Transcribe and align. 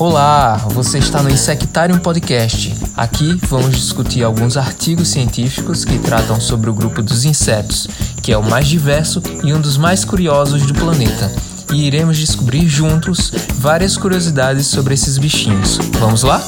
Olá, 0.00 0.56
você 0.70 0.96
está 0.96 1.22
no 1.22 1.28
Insectarium 1.28 1.98
Podcast. 1.98 2.74
Aqui 2.96 3.38
vamos 3.46 3.76
discutir 3.76 4.24
alguns 4.24 4.56
artigos 4.56 5.08
científicos 5.08 5.84
que 5.84 5.98
tratam 5.98 6.40
sobre 6.40 6.70
o 6.70 6.72
grupo 6.72 7.02
dos 7.02 7.26
insetos, 7.26 7.86
que 8.22 8.32
é 8.32 8.38
o 8.38 8.42
mais 8.42 8.66
diverso 8.66 9.22
e 9.44 9.52
um 9.52 9.60
dos 9.60 9.76
mais 9.76 10.02
curiosos 10.02 10.64
do 10.64 10.72
planeta. 10.72 11.30
E 11.74 11.86
iremos 11.86 12.16
descobrir 12.16 12.66
juntos 12.66 13.30
várias 13.56 13.98
curiosidades 13.98 14.68
sobre 14.68 14.94
esses 14.94 15.18
bichinhos. 15.18 15.76
Vamos 15.98 16.22
lá? 16.22 16.42